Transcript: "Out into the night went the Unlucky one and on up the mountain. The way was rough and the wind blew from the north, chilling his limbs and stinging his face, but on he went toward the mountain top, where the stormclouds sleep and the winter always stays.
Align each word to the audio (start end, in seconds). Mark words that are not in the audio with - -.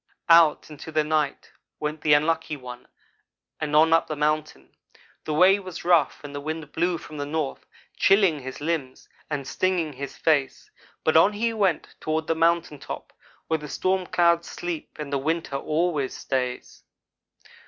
"Out 0.29 0.71
into 0.71 0.91
the 0.91 1.03
night 1.03 1.51
went 1.79 2.01
the 2.01 2.15
Unlucky 2.15 2.57
one 2.57 2.87
and 3.59 3.75
on 3.75 3.93
up 3.93 4.07
the 4.07 4.15
mountain. 4.15 4.75
The 5.25 5.33
way 5.35 5.59
was 5.59 5.85
rough 5.85 6.23
and 6.23 6.33
the 6.33 6.41
wind 6.41 6.71
blew 6.71 6.97
from 6.97 7.17
the 7.17 7.25
north, 7.27 7.67
chilling 7.97 8.39
his 8.39 8.59
limbs 8.59 9.07
and 9.29 9.47
stinging 9.47 9.93
his 9.93 10.17
face, 10.17 10.71
but 11.03 11.15
on 11.15 11.33
he 11.33 11.53
went 11.53 11.93
toward 11.99 12.25
the 12.25 12.33
mountain 12.33 12.79
top, 12.79 13.13
where 13.47 13.59
the 13.59 13.69
stormclouds 13.69 14.45
sleep 14.49 14.97
and 14.97 15.13
the 15.13 15.19
winter 15.19 15.57
always 15.57 16.17
stays. 16.17 16.83